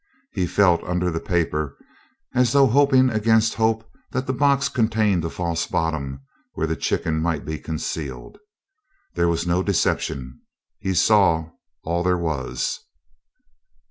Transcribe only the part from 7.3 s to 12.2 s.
be concealed. There was no deception. He saw all there